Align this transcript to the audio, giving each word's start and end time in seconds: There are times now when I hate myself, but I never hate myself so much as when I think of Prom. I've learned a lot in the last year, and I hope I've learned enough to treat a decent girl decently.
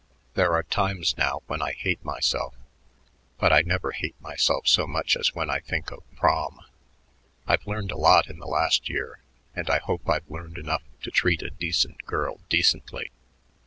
There 0.33 0.53
are 0.53 0.63
times 0.63 1.15
now 1.15 1.43
when 1.45 1.61
I 1.61 1.73
hate 1.73 2.03
myself, 2.03 2.55
but 3.37 3.53
I 3.53 3.61
never 3.61 3.91
hate 3.91 4.19
myself 4.19 4.67
so 4.67 4.87
much 4.87 5.15
as 5.15 5.35
when 5.35 5.51
I 5.51 5.59
think 5.59 5.91
of 5.91 5.99
Prom. 6.15 6.59
I've 7.45 7.67
learned 7.67 7.91
a 7.91 7.97
lot 7.97 8.27
in 8.27 8.39
the 8.39 8.47
last 8.47 8.89
year, 8.89 9.19
and 9.55 9.69
I 9.69 9.77
hope 9.77 10.09
I've 10.09 10.27
learned 10.27 10.57
enough 10.57 10.81
to 11.03 11.11
treat 11.11 11.43
a 11.43 11.51
decent 11.51 12.03
girl 12.07 12.39
decently. 12.49 13.11